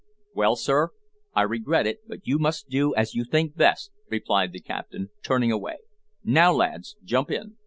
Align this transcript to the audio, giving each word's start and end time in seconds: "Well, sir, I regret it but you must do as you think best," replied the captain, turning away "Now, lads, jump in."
"Well, 0.33 0.55
sir, 0.55 0.89
I 1.35 1.43
regret 1.43 1.85
it 1.85 1.99
but 2.07 2.25
you 2.25 2.39
must 2.39 2.69
do 2.69 2.95
as 2.95 3.13
you 3.13 3.23
think 3.23 3.55
best," 3.55 3.91
replied 4.09 4.51
the 4.51 4.59
captain, 4.59 5.11
turning 5.23 5.51
away 5.51 5.77
"Now, 6.23 6.51
lads, 6.53 6.95
jump 7.03 7.29
in." 7.29 7.57